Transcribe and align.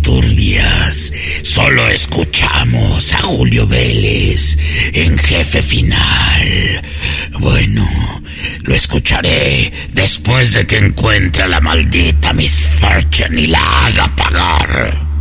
turbias. 0.00 1.12
Solo 1.42 1.88
escuchamos 1.88 3.12
a 3.12 3.22
Julio 3.22 3.66
Vélez 3.66 4.56
en 4.92 5.18
jefe 5.18 5.62
final. 5.62 6.82
Bueno, 7.38 7.88
lo 8.62 8.74
escucharé 8.74 9.72
después 9.92 10.54
de 10.54 10.66
que 10.66 10.78
encuentre 10.78 11.44
a 11.44 11.48
la 11.48 11.60
maldita 11.60 12.32
Miss 12.32 12.66
Fortune 12.80 13.42
y 13.42 13.46
la 13.46 13.86
haga 13.86 14.14
pagar. 14.16 15.13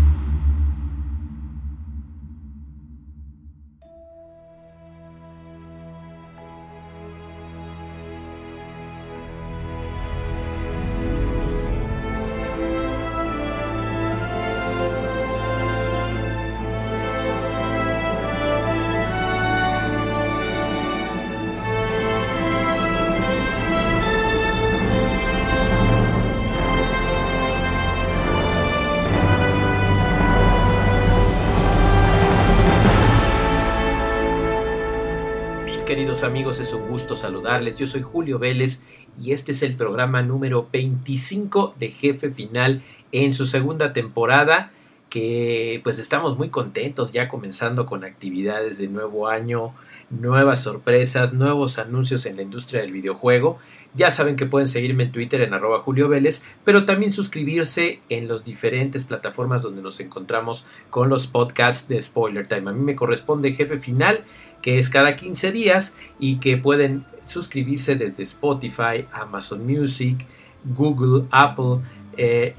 Amigos, 36.24 36.60
es 36.60 36.74
un 36.74 36.88
gusto 36.88 37.16
saludarles. 37.16 37.78
Yo 37.78 37.86
soy 37.86 38.02
Julio 38.02 38.40
Vélez 38.40 38.84
y 39.22 39.34
este 39.34 39.52
es 39.52 39.62
el 39.62 39.76
programa 39.76 40.22
número 40.22 40.70
25 40.72 41.76
de 41.78 41.92
Jefe 41.92 42.30
Final 42.30 42.82
en 43.12 43.34
su 43.34 43.46
segunda 43.46 43.94
temporada 43.94 44.72
que 45.10 45.82
pues 45.84 46.00
estamos 46.00 46.38
muy 46.38 46.50
contentos 46.50 47.14
ya 47.14 47.28
comenzando 47.28 47.86
con 47.86 48.04
actividades 48.04 48.80
de 48.80 48.88
nuevo 48.88 49.28
año, 49.28 49.76
nuevas 50.10 50.64
sorpresas, 50.64 51.34
nuevos 51.34 51.78
anuncios 51.78 52.26
en 52.26 52.38
la 52.38 52.42
industria 52.42 52.82
del 52.82 52.92
videojuego. 52.92 53.60
Ya 53.94 54.10
saben 54.10 54.36
que 54.36 54.48
pueden 54.48 54.68
seguirme 54.68 55.04
en 55.04 55.12
Twitter 55.12 55.42
en 55.42 55.54
arroba 55.54 55.82
Julio 55.82 56.10
Vélez, 56.10 56.46
pero 56.64 56.86
también 56.86 57.12
suscribirse 57.12 58.00
en 58.10 58.28
las 58.28 58.44
diferentes 58.44 59.04
plataformas 59.04 59.62
donde 59.62 59.84
nos 59.84 60.00
encontramos 60.00 60.66
con 60.90 61.10
los 61.10 61.28
podcasts 61.28 61.88
de 61.88 62.02
Spoiler 62.02 62.48
Time. 62.48 62.72
A 62.72 62.74
mí 62.74 62.82
me 62.82 62.96
corresponde 62.96 63.52
jefe 63.52 63.78
final 63.78 64.24
que 64.64 64.80
es 64.80 64.90
cada 64.90 65.16
15 65.16 65.52
días 65.52 65.96
y 66.18 66.38
que 66.38 66.58
pueden 66.58 67.06
suscribirse 67.26 67.96
desde 67.96 68.24
Spotify, 68.24 69.06
Amazon 69.12 69.68
Music, 69.68 70.26
Google, 70.64 71.26
Apple, 71.30 71.82
eh, 72.18 72.56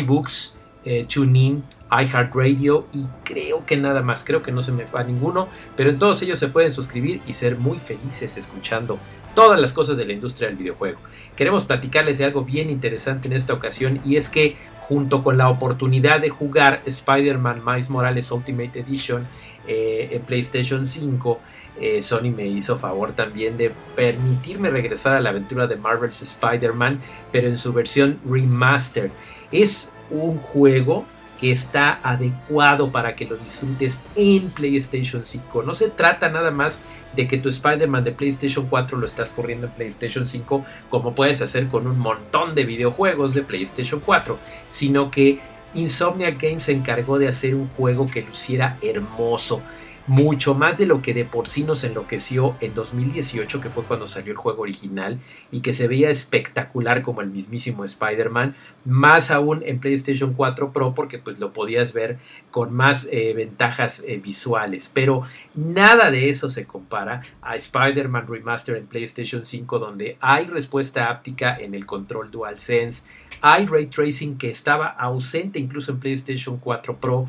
iBooks, 0.00 0.58
eh, 0.84 1.06
TuneIn, 1.12 1.62
iHeartRadio 1.90 2.86
y 2.92 3.04
creo 3.22 3.64
que 3.64 3.76
nada 3.76 4.02
más, 4.02 4.24
creo 4.24 4.42
que 4.42 4.50
no 4.50 4.62
se 4.62 4.72
me 4.72 4.84
va 4.84 5.04
ninguno, 5.04 5.48
pero 5.76 5.90
en 5.90 5.98
todos 5.98 6.20
ellos 6.22 6.38
se 6.38 6.48
pueden 6.48 6.72
suscribir 6.72 7.20
y 7.26 7.32
ser 7.32 7.56
muy 7.56 7.78
felices 7.78 8.36
escuchando 8.36 8.98
todas 9.34 9.60
las 9.60 9.72
cosas 9.72 9.96
de 9.96 10.06
la 10.06 10.14
industria 10.14 10.48
del 10.48 10.56
videojuego. 10.56 10.98
Queremos 11.36 11.64
platicarles 11.64 12.18
de 12.18 12.24
algo 12.24 12.44
bien 12.44 12.70
interesante 12.70 13.28
en 13.28 13.34
esta 13.34 13.52
ocasión 13.52 14.00
y 14.04 14.16
es 14.16 14.30
que 14.30 14.56
junto 14.88 15.24
con 15.24 15.36
la 15.36 15.48
oportunidad 15.48 16.20
de 16.20 16.28
jugar 16.28 16.80
Spider-Man 16.86 17.62
Miles 17.64 17.90
Morales 17.90 18.30
Ultimate 18.30 18.78
Edition 18.78 19.26
eh, 19.66 20.10
en 20.12 20.22
PlayStation 20.22 20.86
5, 20.86 21.40
eh, 21.80 22.00
Sony 22.00 22.30
me 22.34 22.46
hizo 22.46 22.76
favor 22.76 23.10
también 23.12 23.56
de 23.56 23.72
permitirme 23.96 24.70
regresar 24.70 25.16
a 25.16 25.20
la 25.20 25.30
aventura 25.30 25.66
de 25.66 25.74
Marvel's 25.76 26.22
Spider-Man, 26.22 27.00
pero 27.32 27.48
en 27.48 27.56
su 27.56 27.72
versión 27.72 28.20
remaster. 28.24 29.10
Es 29.50 29.92
un 30.08 30.38
juego 30.38 31.04
que 31.40 31.52
está 31.52 32.00
adecuado 32.02 32.90
para 32.90 33.14
que 33.14 33.26
lo 33.26 33.36
disfrutes 33.36 34.02
en 34.14 34.50
PlayStation 34.50 35.24
5. 35.24 35.62
No 35.62 35.74
se 35.74 35.90
trata 35.90 36.28
nada 36.28 36.50
más 36.50 36.80
de 37.14 37.26
que 37.26 37.38
tu 37.38 37.48
Spider-Man 37.48 38.04
de 38.04 38.12
PlayStation 38.12 38.66
4 38.68 38.98
lo 38.98 39.06
estás 39.06 39.32
corriendo 39.32 39.66
en 39.66 39.72
PlayStation 39.72 40.26
5 40.26 40.64
como 40.90 41.14
puedes 41.14 41.40
hacer 41.40 41.66
con 41.68 41.86
un 41.86 41.98
montón 41.98 42.54
de 42.54 42.64
videojuegos 42.64 43.34
de 43.34 43.42
PlayStation 43.42 44.00
4, 44.04 44.38
sino 44.68 45.10
que 45.10 45.40
Insomnia 45.74 46.30
Games 46.30 46.64
se 46.64 46.72
encargó 46.72 47.18
de 47.18 47.28
hacer 47.28 47.54
un 47.54 47.68
juego 47.68 48.06
que 48.06 48.22
luciera 48.22 48.76
hermoso, 48.82 49.62
mucho 50.06 50.54
más 50.54 50.78
de 50.78 50.86
lo 50.86 51.02
que 51.02 51.14
de 51.14 51.24
por 51.24 51.48
sí 51.48 51.64
nos 51.64 51.82
enloqueció 51.82 52.56
en 52.60 52.74
2018, 52.74 53.60
que 53.60 53.70
fue 53.70 53.82
cuando 53.84 54.06
salió 54.06 54.32
el 54.32 54.38
juego 54.38 54.62
original 54.62 55.18
y 55.50 55.60
que 55.60 55.72
se 55.72 55.88
veía 55.88 56.10
espectacular 56.10 57.02
como 57.02 57.20
el 57.20 57.30
mismísimo 57.30 57.84
Spider-Man, 57.84 58.54
más 58.84 59.30
aún 59.30 59.62
en 59.64 59.80
PlayStation 59.80 60.34
4 60.34 60.72
Pro 60.72 60.94
porque 60.94 61.18
pues 61.18 61.38
lo 61.38 61.52
podías 61.52 61.92
ver 61.92 62.18
con 62.50 62.72
más 62.72 63.08
eh, 63.10 63.32
ventajas 63.34 64.04
eh, 64.06 64.18
visuales, 64.22 64.90
pero 64.92 65.22
nada 65.54 66.10
de 66.10 66.28
eso 66.28 66.48
se 66.48 66.66
compara 66.66 67.22
a 67.42 67.56
Spider-Man 67.56 68.26
Remaster 68.28 68.76
en 68.76 68.86
PlayStation 68.86 69.44
5 69.44 69.78
donde 69.78 70.16
hay 70.20 70.46
respuesta 70.46 71.10
áptica 71.10 71.56
en 71.56 71.74
el 71.74 71.84
control 71.84 72.30
DualSense, 72.30 73.06
hay 73.40 73.66
ray 73.66 73.86
tracing 73.86 74.38
que 74.38 74.50
estaba 74.50 74.86
ausente 74.86 75.58
incluso 75.58 75.92
en 75.92 76.00
PlayStation 76.00 76.58
4 76.58 76.96
Pro, 76.98 77.26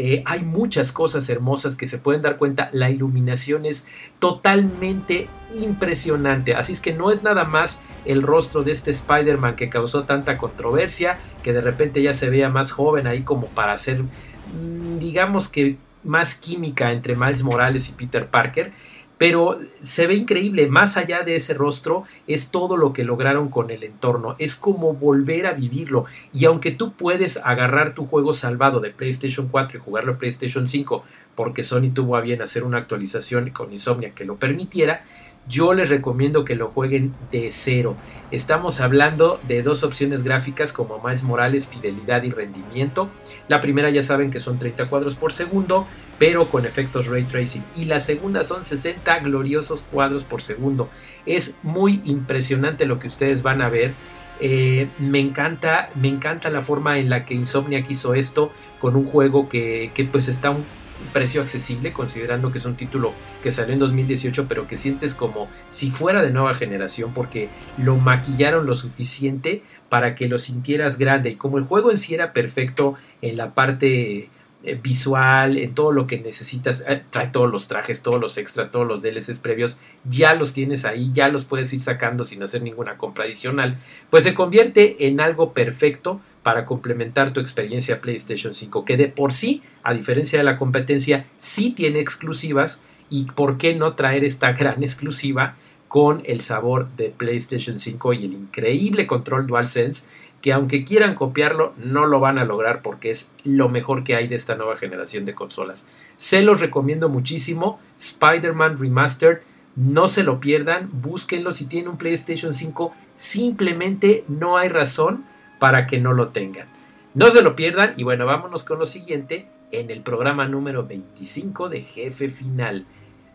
eh, 0.00 0.22
hay 0.26 0.44
muchas 0.44 0.92
cosas 0.92 1.28
hermosas 1.28 1.74
que 1.74 1.88
se 1.88 1.98
pueden 1.98 2.22
dar 2.22 2.36
cuenta. 2.36 2.70
La 2.72 2.88
iluminación 2.88 3.66
es 3.66 3.88
totalmente 4.20 5.26
impresionante. 5.52 6.54
Así 6.54 6.72
es 6.72 6.78
que 6.78 6.94
no 6.94 7.10
es 7.10 7.24
nada 7.24 7.42
más 7.42 7.82
el 8.04 8.22
rostro 8.22 8.62
de 8.62 8.70
este 8.70 8.92
Spider-Man 8.92 9.56
que 9.56 9.68
causó 9.68 10.04
tanta 10.04 10.38
controversia, 10.38 11.18
que 11.42 11.52
de 11.52 11.62
repente 11.62 12.00
ya 12.00 12.12
se 12.12 12.30
vea 12.30 12.48
más 12.48 12.70
joven 12.70 13.08
ahí 13.08 13.22
como 13.22 13.48
para 13.48 13.72
hacer, 13.72 14.04
mm, 14.04 15.00
digamos 15.00 15.48
que 15.48 15.78
más 16.04 16.36
química 16.36 16.92
entre 16.92 17.16
Miles 17.16 17.42
Morales 17.42 17.88
y 17.88 17.92
Peter 17.92 18.28
Parker 18.28 18.70
pero 19.18 19.58
se 19.82 20.06
ve 20.06 20.14
increíble, 20.14 20.68
más 20.68 20.96
allá 20.96 21.22
de 21.22 21.34
ese 21.34 21.52
rostro 21.52 22.04
es 22.26 22.50
todo 22.50 22.76
lo 22.76 22.92
que 22.92 23.04
lograron 23.04 23.48
con 23.48 23.70
el 23.70 23.82
entorno, 23.82 24.36
es 24.38 24.54
como 24.54 24.94
volver 24.94 25.46
a 25.46 25.52
vivirlo 25.52 26.06
y 26.32 26.44
aunque 26.44 26.70
tú 26.70 26.92
puedes 26.92 27.36
agarrar 27.38 27.94
tu 27.94 28.06
juego 28.06 28.32
salvado 28.32 28.80
de 28.80 28.90
PlayStation 28.90 29.48
4 29.48 29.78
y 29.78 29.80
jugarlo 29.80 30.12
en 30.12 30.18
PlayStation 30.18 30.66
5 30.66 31.04
porque 31.34 31.62
Sony 31.62 31.90
tuvo 31.92 32.16
a 32.16 32.20
bien 32.20 32.42
hacer 32.42 32.64
una 32.64 32.78
actualización 32.78 33.50
con 33.50 33.72
Insomnia 33.72 34.10
que 34.10 34.24
lo 34.24 34.36
permitiera, 34.36 35.04
yo 35.48 35.72
les 35.72 35.88
recomiendo 35.88 36.44
que 36.44 36.54
lo 36.54 36.68
jueguen 36.68 37.14
de 37.32 37.48
cero. 37.50 37.96
Estamos 38.30 38.80
hablando 38.80 39.40
de 39.48 39.62
dos 39.62 39.82
opciones 39.82 40.22
gráficas 40.22 40.72
como 40.72 41.00
Miles 41.02 41.22
Morales, 41.22 41.66
fidelidad 41.66 42.22
y 42.22 42.30
rendimiento. 42.30 43.08
La 43.48 43.60
primera 43.60 43.88
ya 43.88 44.02
saben 44.02 44.30
que 44.30 44.40
son 44.40 44.58
30 44.58 44.90
cuadros 44.90 45.14
por 45.14 45.32
segundo, 45.32 45.86
pero 46.18 46.48
con 46.48 46.66
efectos 46.66 47.06
ray 47.06 47.24
tracing. 47.24 47.64
Y 47.76 47.84
la 47.84 48.00
segunda 48.00 48.44
son 48.44 48.64
60 48.64 49.20
gloriosos 49.20 49.82
cuadros 49.90 50.24
por 50.24 50.42
segundo. 50.42 50.90
Es 51.26 51.56
muy 51.62 52.02
impresionante 52.04 52.86
lo 52.86 52.98
que 52.98 53.06
ustedes 53.06 53.42
van 53.42 53.62
a 53.62 53.68
ver. 53.68 53.92
Eh, 54.40 54.88
me 54.98 55.20
encanta, 55.20 55.90
me 55.94 56.08
encanta 56.08 56.50
la 56.50 56.62
forma 56.62 56.98
en 56.98 57.10
la 57.10 57.24
que 57.24 57.34
Insomniac 57.34 57.90
hizo 57.90 58.14
esto 58.14 58.52
con 58.78 58.94
un 58.96 59.04
juego 59.04 59.48
que, 59.48 59.90
que 59.94 60.04
pues 60.04 60.28
está 60.28 60.50
un 60.50 60.64
precio 61.12 61.42
accesible 61.42 61.92
considerando 61.92 62.50
que 62.52 62.58
es 62.58 62.64
un 62.64 62.74
título 62.74 63.12
que 63.42 63.50
salió 63.50 63.72
en 63.72 63.78
2018 63.78 64.46
pero 64.48 64.66
que 64.66 64.76
sientes 64.76 65.14
como 65.14 65.48
si 65.68 65.90
fuera 65.90 66.22
de 66.22 66.30
nueva 66.30 66.54
generación 66.54 67.12
porque 67.14 67.48
lo 67.76 67.96
maquillaron 67.96 68.66
lo 68.66 68.74
suficiente 68.74 69.62
para 69.88 70.14
que 70.14 70.28
lo 70.28 70.38
sintieras 70.38 70.98
grande 70.98 71.30
y 71.30 71.36
como 71.36 71.58
el 71.58 71.64
juego 71.64 71.90
en 71.90 71.98
sí 71.98 72.14
era 72.14 72.32
perfecto 72.32 72.96
en 73.22 73.36
la 73.36 73.54
parte 73.54 74.28
eh, 74.64 74.78
visual, 74.82 75.56
en 75.56 75.74
todo 75.74 75.92
lo 75.92 76.06
que 76.06 76.18
necesitas, 76.18 76.82
eh, 76.88 77.02
trae 77.10 77.28
todos 77.28 77.50
los 77.50 77.68
trajes, 77.68 78.02
todos 78.02 78.20
los 78.20 78.38
extras, 78.38 78.72
todos 78.72 78.86
los 78.86 79.02
DLCs 79.02 79.38
previos, 79.38 79.78
ya 80.04 80.34
los 80.34 80.52
tienes 80.52 80.84
ahí, 80.84 81.10
ya 81.12 81.28
los 81.28 81.44
puedes 81.44 81.72
ir 81.72 81.80
sacando 81.80 82.24
sin 82.24 82.42
hacer 82.42 82.62
ninguna 82.62 82.98
compra 82.98 83.24
adicional, 83.24 83.78
pues 84.10 84.24
se 84.24 84.34
convierte 84.34 85.06
en 85.06 85.20
algo 85.20 85.52
perfecto 85.52 86.20
para 86.42 86.66
complementar 86.66 87.32
tu 87.32 87.38
experiencia 87.38 88.00
PlayStation 88.00 88.52
5, 88.52 88.84
que 88.84 88.96
de 88.96 89.06
por 89.06 89.32
sí, 89.32 89.62
a 89.82 89.94
diferencia 89.94 90.38
de 90.38 90.44
la 90.44 90.58
competencia, 90.58 91.26
sí 91.38 91.70
tiene 91.70 92.00
exclusivas 92.00 92.82
y 93.10 93.24
por 93.24 93.58
qué 93.58 93.74
no 93.74 93.94
traer 93.94 94.24
esta 94.24 94.52
gran 94.52 94.82
exclusiva 94.82 95.56
con 95.88 96.22
el 96.26 96.40
sabor 96.40 96.88
de 96.96 97.10
PlayStation 97.10 97.78
5 97.78 98.12
y 98.12 98.24
el 98.24 98.32
increíble 98.34 99.06
control 99.06 99.46
DualSense 99.46 100.06
que 100.40 100.52
aunque 100.52 100.84
quieran 100.84 101.14
copiarlo, 101.14 101.74
no 101.76 102.06
lo 102.06 102.20
van 102.20 102.38
a 102.38 102.44
lograr 102.44 102.82
porque 102.82 103.10
es 103.10 103.32
lo 103.44 103.68
mejor 103.68 104.04
que 104.04 104.14
hay 104.14 104.28
de 104.28 104.36
esta 104.36 104.54
nueva 104.54 104.76
generación 104.76 105.24
de 105.24 105.34
consolas. 105.34 105.88
Se 106.16 106.42
los 106.42 106.60
recomiendo 106.60 107.08
muchísimo. 107.08 107.80
Spider-Man 107.98 108.78
Remastered, 108.78 109.40
no 109.76 110.08
se 110.08 110.24
lo 110.24 110.40
pierdan, 110.40 110.90
búsquenlo 110.92 111.52
si 111.52 111.66
tienen 111.66 111.90
un 111.90 111.98
PlayStation 111.98 112.54
5, 112.54 112.92
simplemente 113.14 114.24
no 114.28 114.56
hay 114.56 114.68
razón 114.68 115.24
para 115.58 115.86
que 115.86 115.98
no 116.00 116.12
lo 116.12 116.28
tengan. 116.28 116.68
No 117.14 117.30
se 117.30 117.42
lo 117.42 117.56
pierdan 117.56 117.94
y 117.96 118.04
bueno, 118.04 118.26
vámonos 118.26 118.64
con 118.64 118.78
lo 118.78 118.86
siguiente 118.86 119.48
en 119.70 119.90
el 119.90 120.02
programa 120.02 120.46
número 120.46 120.86
25 120.86 121.68
de 121.68 121.82
Jefe 121.82 122.28
Final. 122.28 122.86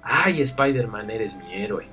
Ay, 0.02 0.42
Spider-Man, 0.42 1.10
eres 1.10 1.36
mi 1.36 1.54
héroe. 1.54 1.86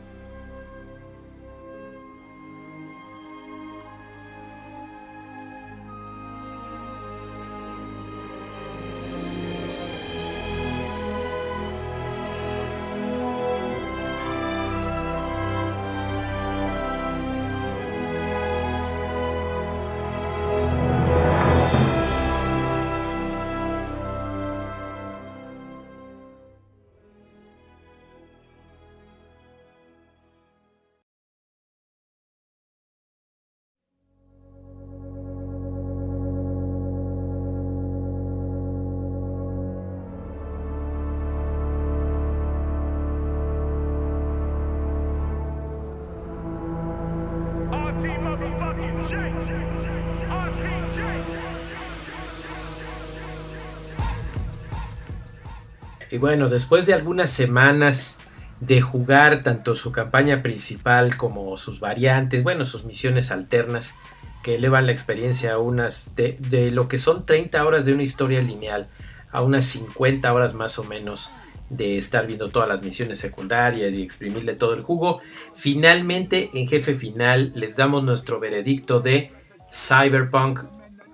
Y 56.10 56.18
bueno, 56.18 56.48
después 56.48 56.86
de 56.86 56.94
algunas 56.94 57.30
semanas 57.30 58.18
de 58.60 58.80
jugar 58.80 59.42
tanto 59.42 59.74
su 59.74 59.92
campaña 59.92 60.42
principal 60.42 61.16
como 61.16 61.56
sus 61.56 61.80
variantes, 61.80 62.42
bueno, 62.42 62.64
sus 62.64 62.84
misiones 62.84 63.30
alternas 63.30 63.94
que 64.42 64.56
elevan 64.56 64.86
la 64.86 64.92
experiencia 64.92 65.54
a 65.54 65.58
unas 65.58 66.14
de, 66.16 66.36
de, 66.40 66.70
lo 66.70 66.88
que 66.88 66.98
son 66.98 67.24
30 67.24 67.64
horas 67.64 67.84
de 67.86 67.94
una 67.94 68.02
historia 68.02 68.40
lineal 68.40 68.88
a 69.30 69.42
unas 69.42 69.64
50 69.66 70.32
horas 70.32 70.54
más 70.54 70.78
o 70.78 70.84
menos 70.84 71.30
de 71.68 71.96
estar 71.96 72.26
viendo 72.26 72.50
todas 72.50 72.68
las 72.68 72.82
misiones 72.82 73.18
secundarias 73.18 73.94
y 73.94 74.02
exprimirle 74.02 74.54
todo 74.54 74.74
el 74.74 74.82
jugo. 74.82 75.20
Finalmente, 75.54 76.50
en 76.52 76.66
jefe 76.66 76.94
final, 76.94 77.52
les 77.54 77.76
damos 77.76 78.02
nuestro 78.02 78.40
veredicto 78.40 79.00
de 79.00 79.30
Cyberpunk 79.70 80.64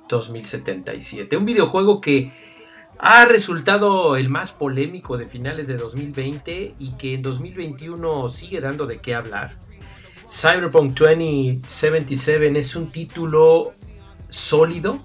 2077. 0.09 1.37
Un 1.37 1.45
videojuego 1.45 2.01
que 2.01 2.33
ha 2.99 3.25
resultado 3.27 4.17
el 4.17 4.29
más 4.29 4.53
polémico 4.53 5.17
de 5.17 5.27
finales 5.27 5.67
de 5.67 5.77
2020 5.77 6.75
y 6.79 6.93
que 6.93 7.15
en 7.15 7.23
2021 7.23 8.29
sigue 8.29 8.61
dando 8.61 8.87
de 8.87 8.99
qué 8.99 9.15
hablar. 9.15 9.59
Cyberpunk 10.31 10.99
2077 10.99 12.59
es 12.59 12.75
un 12.75 12.91
título 12.91 13.75
sólido, 14.29 15.01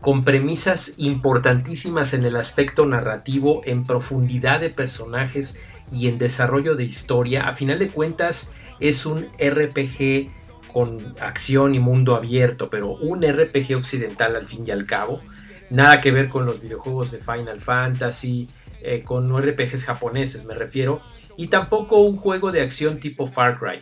con 0.00 0.24
premisas 0.24 0.94
importantísimas 0.96 2.12
en 2.12 2.24
el 2.24 2.36
aspecto 2.36 2.86
narrativo, 2.86 3.62
en 3.64 3.84
profundidad 3.84 4.60
de 4.60 4.70
personajes 4.70 5.58
y 5.92 6.08
en 6.08 6.18
desarrollo 6.18 6.74
de 6.74 6.84
historia. 6.84 7.46
A 7.46 7.52
final 7.52 7.78
de 7.78 7.88
cuentas 7.88 8.52
es 8.80 9.06
un 9.06 9.28
RPG 9.38 10.30
con 10.72 11.14
acción 11.20 11.74
y 11.74 11.78
mundo 11.78 12.16
abierto, 12.16 12.68
pero 12.68 12.90
un 12.90 13.22
RPG 13.22 13.76
occidental 13.76 14.36
al 14.36 14.44
fin 14.44 14.64
y 14.66 14.70
al 14.70 14.86
cabo. 14.86 15.20
Nada 15.72 16.02
que 16.02 16.10
ver 16.10 16.28
con 16.28 16.44
los 16.44 16.60
videojuegos 16.60 17.12
de 17.12 17.18
Final 17.18 17.58
Fantasy, 17.58 18.46
eh, 18.82 19.02
con 19.02 19.34
RPGs 19.34 19.86
japoneses 19.86 20.44
me 20.44 20.52
refiero, 20.52 21.00
y 21.38 21.46
tampoco 21.46 22.02
un 22.02 22.18
juego 22.18 22.52
de 22.52 22.60
acción 22.60 23.00
tipo 23.00 23.26
Far 23.26 23.58
Cry. 23.58 23.80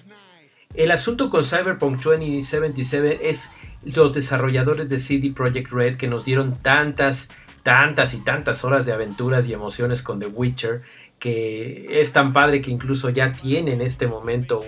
El 0.73 0.93
asunto 0.93 1.29
con 1.31 1.43
Cyberpunk 1.43 2.01
2077 2.01 3.29
es 3.29 3.51
los 3.83 4.15
desarrolladores 4.15 4.89
de 4.89 5.01
CD 5.01 5.33
Projekt 5.35 5.73
Red 5.73 5.97
que 5.97 6.07
nos 6.07 6.25
dieron 6.27 6.59
tantas, 6.63 7.33
tantas 7.65 8.15
y 8.15 8.19
tantas 8.19 8.65
horas 8.65 8.87
de 8.87 8.93
aventuras 8.93 9.49
y 9.49 9.53
emociones 9.53 10.01
con 10.01 10.21
The 10.21 10.27
Witcher, 10.27 10.83
que 11.19 11.87
es 12.01 12.13
tan 12.13 12.33
padre 12.33 12.61
que 12.61 12.71
incluso 12.71 13.11
ya 13.11 13.33
tiene 13.33 13.73
en 13.73 13.81
este 13.81 14.07
momento 14.07 14.63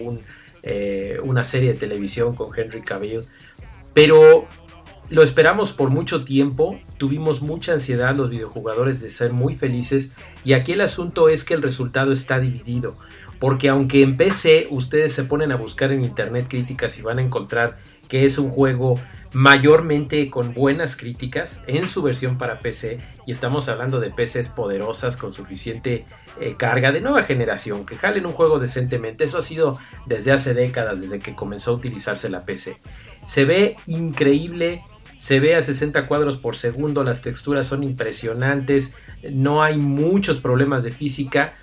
eh, 0.65 1.21
una 1.23 1.45
serie 1.45 1.75
de 1.75 1.79
televisión 1.79 2.35
con 2.35 2.51
Henry 2.59 2.83
Cavill. 2.83 3.27
Pero 3.95 4.49
lo 5.13 5.23
esperamos 5.23 5.75
por 5.75 5.91
mucho 5.91 6.25
tiempo, 6.25 6.81
tuvimos 6.97 7.43
mucha 7.43 7.75
ansiedad 7.75 8.17
los 8.17 8.31
videojugadores 8.31 9.03
de 9.03 9.11
ser 9.11 9.35
muy 9.35 9.53
felices 9.53 10.15
y 10.43 10.55
aquí 10.55 10.73
el 10.73 10.81
asunto 10.81 11.29
es 11.29 11.45
que 11.45 11.53
el 11.53 11.61
resultado 11.61 12.13
está 12.13 12.41
dividido. 12.41 12.97
Porque 13.39 13.69
aunque 13.69 14.01
en 14.03 14.17
PC 14.17 14.69
ustedes 14.71 15.13
se 15.13 15.25
ponen 15.25 15.53
a 15.53 15.57
buscar 15.57 15.93
en 15.93 16.03
internet 16.03 16.47
críticas 16.49 16.99
y 16.99 17.03
van 17.03 17.19
a 17.19 17.23
encontrar 17.23 17.77
que 18.09 18.25
es 18.25 18.39
un 18.39 18.49
juego 18.49 18.99
mayormente 19.35 20.31
con 20.31 20.55
buenas 20.55 20.97
críticas 20.97 21.63
en 21.67 21.89
su 21.89 22.03
versión 22.03 22.39
para 22.39 22.61
PC 22.61 23.01
y 23.27 23.33
estamos 23.33 23.69
hablando 23.69 24.01
de 24.01 24.11
PCs 24.11 24.49
poderosas 24.49 25.19
con 25.19 25.35
suficiente 25.35 26.07
eh, 26.41 26.55
carga 26.57 26.91
de 26.91 27.03
nueva 27.03 27.25
generación 27.25 27.85
que 27.85 27.97
jalen 27.97 28.25
un 28.25 28.33
juego 28.33 28.59
decentemente. 28.59 29.25
Eso 29.25 29.37
ha 29.37 29.43
sido 29.43 29.79
desde 30.07 30.33
hace 30.33 30.55
décadas, 30.55 31.03
desde 31.03 31.19
que 31.19 31.35
comenzó 31.35 31.73
a 31.73 31.75
utilizarse 31.75 32.31
la 32.31 32.47
PC. 32.47 32.81
Se 33.25 33.45
ve 33.45 33.77
increíble, 33.87 34.83
se 35.17 35.41
ve 35.41 35.55
a 35.55 35.63
60 35.63 36.07
cuadros 36.07 36.37
por 36.37 36.57
segundo, 36.57 37.05
las 37.05 37.23
texturas 37.23 37.67
son 37.67 37.83
impresionantes, 37.83 38.95
no 39.31 39.63
hay 39.63 39.77
muchos 39.77 40.41
problemas 40.41 40.83
de 40.83 40.91
física. 40.91 41.55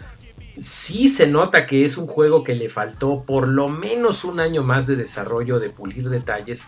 Sí 0.57 1.09
se 1.09 1.27
nota 1.27 1.65
que 1.65 1.85
es 1.85 1.97
un 1.97 2.07
juego 2.07 2.43
que 2.43 2.55
le 2.55 2.69
faltó 2.69 3.23
por 3.25 3.47
lo 3.47 3.69
menos 3.69 4.23
un 4.23 4.39
año 4.39 4.63
más 4.63 4.87
de 4.87 4.95
desarrollo, 4.95 5.59
de 5.59 5.69
pulir 5.69 6.09
detalles, 6.09 6.65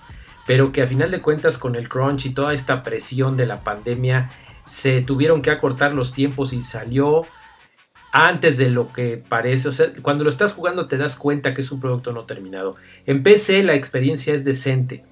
pero 0.47 0.71
que 0.71 0.81
a 0.81 0.87
final 0.87 1.11
de 1.11 1.21
cuentas 1.21 1.57
con 1.57 1.75
el 1.75 1.89
crunch 1.89 2.25
y 2.25 2.33
toda 2.33 2.53
esta 2.53 2.83
presión 2.83 3.37
de 3.37 3.45
la 3.45 3.63
pandemia 3.63 4.29
se 4.65 5.01
tuvieron 5.01 5.41
que 5.41 5.51
acortar 5.51 5.93
los 5.93 6.13
tiempos 6.13 6.53
y 6.53 6.61
salió 6.61 7.25
antes 8.11 8.57
de 8.57 8.69
lo 8.69 8.91
que 8.91 9.17
parece. 9.17 9.69
O 9.69 9.71
sea, 9.71 9.87
cuando 10.01 10.23
lo 10.23 10.29
estás 10.29 10.53
jugando 10.53 10.87
te 10.87 10.97
das 10.97 11.15
cuenta 11.15 11.53
que 11.53 11.61
es 11.61 11.71
un 11.71 11.79
producto 11.79 12.11
no 12.11 12.25
terminado. 12.25 12.75
En 13.05 13.23
PC 13.23 13.63
la 13.63 13.75
experiencia 13.75 14.33
es 14.33 14.43
decente, 14.43 15.03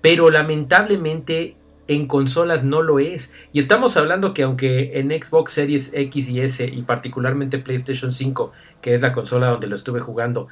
pero 0.00 0.30
lamentablemente 0.30 1.56
en 1.88 2.06
consolas 2.06 2.64
no 2.64 2.82
lo 2.82 2.98
es. 2.98 3.32
Y 3.52 3.58
estamos 3.58 3.96
hablando 3.96 4.34
que 4.34 4.42
aunque 4.42 4.98
en 4.98 5.10
Xbox 5.10 5.52
Series 5.52 5.90
X 5.94 6.28
y 6.28 6.40
S 6.40 6.64
y 6.64 6.82
particularmente 6.82 7.58
PlayStation 7.58 8.12
5, 8.12 8.52
que 8.80 8.94
es 8.94 9.02
la 9.02 9.12
consola 9.12 9.48
donde 9.48 9.66
lo 9.66 9.74
estuve 9.74 10.00
jugando, 10.00 10.48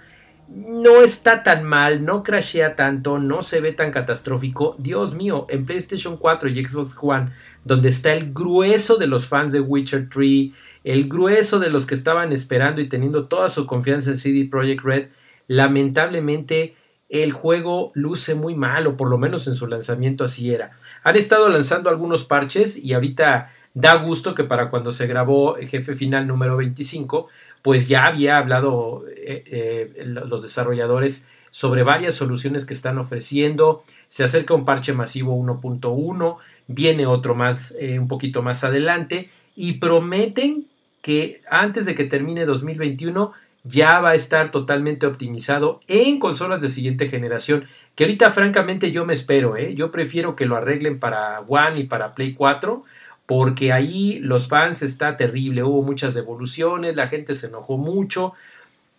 no 0.48 1.02
está 1.02 1.42
tan 1.42 1.64
mal, 1.64 2.04
no 2.04 2.22
crashea 2.22 2.76
tanto, 2.76 3.18
no 3.18 3.42
se 3.42 3.60
ve 3.60 3.72
tan 3.72 3.90
catastrófico. 3.90 4.76
Dios 4.78 5.14
mío, 5.14 5.46
en 5.50 5.66
PlayStation 5.66 6.16
4 6.16 6.48
y 6.48 6.64
Xbox 6.64 6.96
One, 7.00 7.30
donde 7.64 7.88
está 7.88 8.12
el 8.12 8.32
grueso 8.32 8.96
de 8.96 9.08
los 9.08 9.26
fans 9.26 9.52
de 9.52 9.60
Witcher 9.60 10.08
3, 10.08 10.50
el 10.84 11.08
grueso 11.08 11.58
de 11.58 11.70
los 11.70 11.84
que 11.84 11.96
estaban 11.96 12.32
esperando 12.32 12.80
y 12.80 12.88
teniendo 12.88 13.26
toda 13.26 13.48
su 13.48 13.66
confianza 13.66 14.10
en 14.10 14.18
CD 14.18 14.48
Projekt 14.48 14.84
Red, 14.84 15.08
lamentablemente 15.48 16.76
el 17.08 17.32
juego 17.32 17.92
luce 17.94 18.34
muy 18.34 18.54
mal, 18.54 18.86
o 18.86 18.96
por 18.96 19.08
lo 19.08 19.18
menos 19.18 19.46
en 19.46 19.54
su 19.54 19.66
lanzamiento 19.66 20.24
así 20.24 20.52
era. 20.52 20.72
Han 21.04 21.16
estado 21.16 21.48
lanzando 21.48 21.88
algunos 21.88 22.24
parches 22.24 22.76
y 22.76 22.92
ahorita 22.94 23.52
da 23.74 23.94
gusto 23.96 24.34
que 24.34 24.44
para 24.44 24.70
cuando 24.70 24.90
se 24.90 25.06
grabó 25.06 25.56
el 25.56 25.68
jefe 25.68 25.94
final 25.94 26.26
número 26.26 26.56
25, 26.56 27.28
pues 27.62 27.88
ya 27.88 28.06
había 28.06 28.38
hablado 28.38 29.04
eh, 29.08 29.44
eh, 29.46 30.04
los 30.04 30.42
desarrolladores 30.42 31.28
sobre 31.50 31.82
varias 31.82 32.14
soluciones 32.14 32.64
que 32.64 32.74
están 32.74 32.98
ofreciendo. 32.98 33.82
Se 34.08 34.24
acerca 34.24 34.54
un 34.54 34.64
parche 34.64 34.92
masivo 34.92 35.36
1.1, 35.36 36.36
viene 36.66 37.06
otro 37.06 37.34
más 37.34 37.74
eh, 37.78 37.98
un 37.98 38.08
poquito 38.08 38.42
más 38.42 38.64
adelante 38.64 39.30
y 39.54 39.74
prometen 39.74 40.66
que 41.02 41.42
antes 41.50 41.86
de 41.86 41.94
que 41.94 42.04
termine 42.04 42.46
2021 42.46 43.32
ya 43.66 44.00
va 44.00 44.10
a 44.10 44.14
estar 44.14 44.50
totalmente 44.50 45.06
optimizado 45.06 45.80
en 45.88 46.18
consolas 46.18 46.60
de 46.60 46.68
siguiente 46.68 47.08
generación. 47.08 47.64
Que 47.94 48.04
ahorita 48.04 48.30
francamente 48.30 48.92
yo 48.92 49.06
me 49.06 49.14
espero, 49.14 49.56
¿eh? 49.56 49.74
yo 49.74 49.90
prefiero 49.90 50.36
que 50.36 50.46
lo 50.46 50.56
arreglen 50.56 51.00
para 51.00 51.40
One 51.40 51.80
y 51.80 51.84
para 51.84 52.14
Play 52.14 52.34
4 52.34 52.84
porque 53.26 53.72
ahí 53.72 54.20
los 54.20 54.48
fans 54.48 54.82
está 54.82 55.16
terrible, 55.16 55.64
hubo 55.64 55.82
muchas 55.82 56.14
devoluciones, 56.14 56.94
la 56.94 57.08
gente 57.08 57.34
se 57.34 57.48
enojó 57.48 57.76
mucho, 57.76 58.34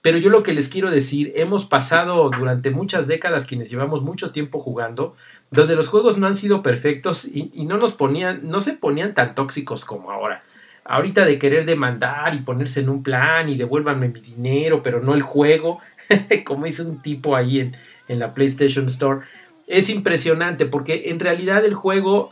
pero 0.01 0.17
yo 0.17 0.29
lo 0.29 0.43
que 0.43 0.53
les 0.53 0.67
quiero 0.67 0.91
decir, 0.91 1.31
hemos 1.36 1.65
pasado 1.65 2.29
durante 2.29 2.69
muchas 2.69 3.07
décadas 3.07 3.45
quienes 3.45 3.69
llevamos 3.69 4.03
mucho 4.03 4.31
tiempo 4.31 4.59
jugando, 4.59 5.15
donde 5.50 5.75
los 5.75 5.88
juegos 5.88 6.17
no 6.17 6.27
han 6.27 6.36
sido 6.36 6.62
perfectos 6.62 7.24
y, 7.24 7.51
y 7.53 7.63
no 7.65 7.77
nos 7.77 7.93
ponían, 7.93 8.41
no 8.43 8.59
se 8.59 8.74
ponían 8.74 9.13
tan 9.13 9.33
tóxicos 9.33 9.86
como 9.86 10.12
ahora 10.12 10.43
ahorita 10.88 11.25
de 11.25 11.38
querer 11.38 11.65
demandar 11.65 12.34
y 12.34 12.41
ponerse 12.41 12.79
en 12.79 12.89
un 12.89 13.03
plan 13.03 13.50
y 13.50 13.58
devuélvanme 13.58 14.10
mi 14.10 14.22
dinero, 14.22 14.82
pero 14.82 15.01
no 15.01 15.13
el 15.13 15.22
juego, 15.22 15.79
como 16.46 16.65
hizo 16.65 16.84
un 16.84 17.01
tipo 17.01 17.36
ahí 17.36 17.60
en, 17.60 17.75
en 18.08 18.20
la 18.20 18.34
PlayStation 18.34 18.86
Store, 18.86 19.22
es 19.67 19.89
impresionante 19.89 20.65
porque 20.65 21.10
en 21.10 21.20
realidad 21.20 21.65
el 21.65 21.74
juego, 21.74 22.32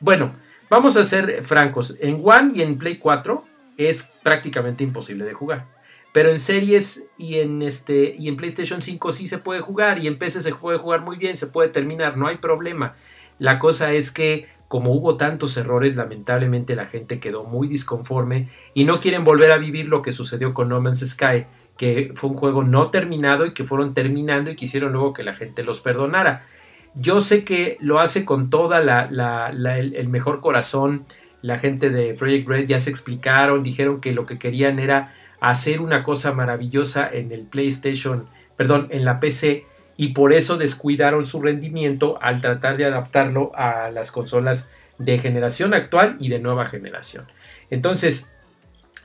bueno, 0.00 0.34
vamos 0.70 0.96
a 0.96 1.04
ser 1.04 1.42
francos, 1.42 1.96
en 2.00 2.20
One 2.24 2.52
y 2.54 2.62
en 2.62 2.78
Play 2.78 2.98
4 2.98 3.44
es 3.76 4.10
prácticamente 4.22 4.84
imposible 4.84 5.24
de 5.24 5.34
jugar. 5.34 5.66
Pero 6.12 6.30
en 6.30 6.38
series 6.38 7.04
y 7.18 7.40
en 7.40 7.60
este 7.62 8.14
y 8.16 8.28
en 8.28 8.36
PlayStation 8.36 8.80
5 8.80 9.10
sí 9.10 9.26
se 9.26 9.38
puede 9.38 9.60
jugar 9.60 9.98
y 9.98 10.06
en 10.06 10.16
PC 10.16 10.42
se 10.42 10.54
puede 10.54 10.78
jugar 10.78 11.00
muy 11.00 11.16
bien, 11.16 11.36
se 11.36 11.48
puede 11.48 11.70
terminar, 11.70 12.16
no 12.16 12.28
hay 12.28 12.36
problema. 12.36 12.94
La 13.40 13.58
cosa 13.58 13.92
es 13.92 14.12
que 14.12 14.46
como 14.68 14.92
hubo 14.92 15.16
tantos 15.16 15.56
errores, 15.56 15.94
lamentablemente 15.96 16.74
la 16.74 16.86
gente 16.86 17.20
quedó 17.20 17.44
muy 17.44 17.68
disconforme 17.68 18.48
y 18.72 18.84
no 18.84 19.00
quieren 19.00 19.24
volver 19.24 19.50
a 19.50 19.58
vivir 19.58 19.88
lo 19.88 20.02
que 20.02 20.12
sucedió 20.12 20.54
con 20.54 20.68
No 20.68 20.80
Man's 20.80 21.06
Sky, 21.08 21.46
que 21.76 22.12
fue 22.14 22.30
un 22.30 22.36
juego 22.36 22.64
no 22.64 22.90
terminado 22.90 23.46
y 23.46 23.54
que 23.54 23.64
fueron 23.64 23.94
terminando 23.94 24.50
y 24.50 24.56
quisieron 24.56 24.92
luego 24.92 25.12
que 25.12 25.22
la 25.22 25.34
gente 25.34 25.62
los 25.62 25.80
perdonara. 25.80 26.46
Yo 26.94 27.20
sé 27.20 27.44
que 27.44 27.76
lo 27.80 27.98
hace 27.98 28.24
con 28.24 28.50
toda 28.50 28.80
la, 28.80 29.50
el, 29.76 30.08
mejor 30.08 30.40
corazón. 30.40 31.04
La 31.42 31.58
gente 31.58 31.90
de 31.90 32.14
Project 32.14 32.48
Red 32.48 32.66
ya 32.66 32.80
se 32.80 32.90
explicaron, 32.90 33.62
dijeron 33.62 34.00
que 34.00 34.12
lo 34.12 34.26
que 34.26 34.38
querían 34.38 34.78
era 34.78 35.12
hacer 35.40 35.80
una 35.80 36.04
cosa 36.04 36.32
maravillosa 36.32 37.08
en 37.12 37.32
el 37.32 37.42
PlayStation, 37.42 38.26
perdón, 38.56 38.86
en 38.90 39.04
la 39.04 39.20
PC 39.20 39.64
y 39.96 40.08
por 40.08 40.32
eso 40.32 40.56
descuidaron 40.56 41.24
su 41.24 41.40
rendimiento 41.40 42.18
al 42.20 42.40
tratar 42.40 42.76
de 42.76 42.84
adaptarlo 42.84 43.52
a 43.54 43.90
las 43.90 44.10
consolas 44.10 44.70
de 44.98 45.18
generación 45.18 45.74
actual 45.74 46.16
y 46.18 46.28
de 46.28 46.38
nueva 46.38 46.66
generación. 46.66 47.26
Entonces, 47.70 48.32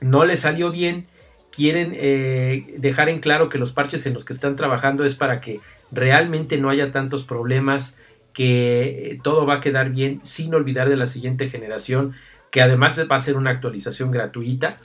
no 0.00 0.24
les 0.24 0.40
salió 0.40 0.70
bien, 0.70 1.06
quieren 1.52 1.92
eh, 1.94 2.74
dejar 2.78 3.08
en 3.08 3.20
claro 3.20 3.48
que 3.48 3.58
los 3.58 3.72
parches 3.72 4.06
en 4.06 4.14
los 4.14 4.24
que 4.24 4.32
están 4.32 4.56
trabajando 4.56 5.04
es 5.04 5.14
para 5.14 5.40
que 5.40 5.60
realmente 5.90 6.58
no 6.58 6.70
haya 6.70 6.92
tantos 6.92 7.24
problemas, 7.24 7.98
que 8.32 9.18
todo 9.22 9.46
va 9.46 9.54
a 9.54 9.60
quedar 9.60 9.90
bien 9.90 10.20
sin 10.22 10.54
olvidar 10.54 10.88
de 10.88 10.96
la 10.96 11.06
siguiente 11.06 11.48
generación, 11.48 12.14
que 12.50 12.62
además 12.62 13.00
va 13.10 13.16
a 13.16 13.18
ser 13.18 13.36
una 13.36 13.50
actualización 13.50 14.10
gratuita 14.10 14.78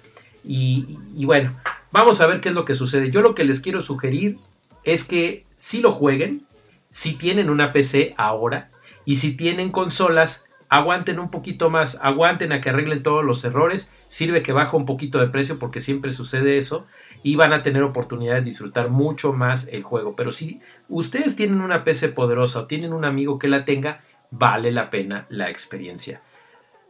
Y, 0.43 1.25
bueno, 1.25 1.55
vamos 1.91 2.21
a 2.21 2.27
ver 2.27 2.41
qué 2.41 2.49
es 2.49 2.55
lo 2.55 2.65
que 2.65 2.73
sucede. 2.75 3.09
Yo 3.11 3.21
lo 3.21 3.33
que 3.33 3.43
les 3.43 3.59
quiero 3.59 3.81
sugerir 3.81 4.37
es 4.85 5.03
que 5.03 5.45
si 5.55 5.81
lo 5.81 5.91
jueguen, 5.91 6.45
si 6.89 7.15
tienen 7.15 7.49
una 7.49 7.71
PC 7.71 8.13
ahora 8.17 8.69
y 9.03 9.17
si 9.17 9.35
tienen 9.35 9.71
consolas, 9.71 10.45
aguanten 10.69 11.19
un 11.19 11.29
poquito 11.29 11.69
más, 11.69 11.99
aguanten 12.01 12.51
a 12.51 12.61
que 12.61 12.69
arreglen 12.69 13.03
todos 13.03 13.23
los 13.23 13.43
errores, 13.43 13.91
sirve 14.07 14.41
que 14.41 14.53
baja 14.53 14.77
un 14.77 14.85
poquito 14.85 15.19
de 15.19 15.27
precio 15.27 15.59
porque 15.59 15.79
siempre 15.79 16.11
sucede 16.11 16.57
eso 16.57 16.85
y 17.23 17.35
van 17.35 17.53
a 17.53 17.61
tener 17.61 17.83
oportunidad 17.83 18.35
de 18.35 18.41
disfrutar 18.41 18.89
mucho 18.89 19.33
más 19.33 19.67
el 19.67 19.83
juego. 19.83 20.15
Pero 20.15 20.31
si 20.31 20.61
ustedes 20.87 21.35
tienen 21.35 21.61
una 21.61 21.83
PC 21.83 22.09
poderosa 22.09 22.61
o 22.61 22.67
tienen 22.67 22.93
un 22.93 23.05
amigo 23.05 23.39
que 23.39 23.47
la 23.47 23.65
tenga, 23.65 24.01
vale 24.31 24.71
la 24.71 24.89
pena 24.89 25.25
la 25.29 25.49
experiencia. 25.49 26.21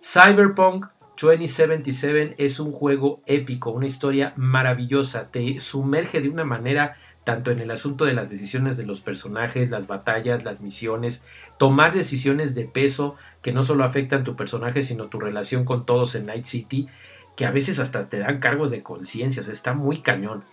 Cyberpunk 0.01 0.87
2077 1.19 2.35
es 2.37 2.59
un 2.59 2.71
juego 2.71 3.21
épico, 3.25 3.71
una 3.71 3.85
historia 3.85 4.33
maravillosa, 4.35 5.31
te 5.31 5.59
sumerge 5.59 6.21
de 6.21 6.29
una 6.29 6.43
manera 6.43 6.97
tanto 7.25 7.51
en 7.51 7.59
el 7.59 7.71
asunto 7.71 8.05
de 8.05 8.13
las 8.13 8.29
decisiones 8.29 8.77
de 8.77 8.85
los 8.85 9.01
personajes, 9.01 9.71
las 9.71 9.87
batallas, 9.87 10.45
las 10.45 10.61
misiones, 10.61 11.25
tomar 11.57 11.93
decisiones 11.93 12.53
de 12.53 12.65
peso 12.65 13.15
que 13.41 13.51
no 13.51 13.63
solo 13.63 13.83
afectan 13.83 14.23
tu 14.23 14.35
personaje, 14.35 14.83
sino 14.83 15.07
tu 15.07 15.19
relación 15.19 15.65
con 15.65 15.85
todos 15.85 16.13
en 16.15 16.27
Night 16.27 16.45
City, 16.45 16.87
que 17.35 17.47
a 17.47 17.51
veces 17.51 17.79
hasta 17.79 18.09
te 18.09 18.19
dan 18.19 18.39
cargos 18.39 18.69
de 18.69 18.83
conciencia, 18.83 19.41
está 19.41 19.73
muy 19.73 20.01
cañón. 20.01 20.43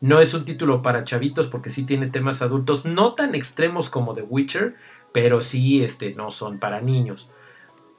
No 0.00 0.20
es 0.20 0.32
un 0.32 0.44
título 0.44 0.82
para 0.82 1.04
chavitos 1.04 1.48
porque 1.48 1.68
sí 1.68 1.84
tiene 1.84 2.06
temas 2.06 2.42
adultos, 2.42 2.86
no 2.86 3.14
tan 3.14 3.34
extremos 3.34 3.90
como 3.90 4.14
The 4.14 4.22
Witcher, 4.22 4.76
pero 5.12 5.42
sí 5.42 5.82
este, 5.82 6.14
no 6.14 6.30
son 6.30 6.60
para 6.60 6.80
niños. 6.80 7.32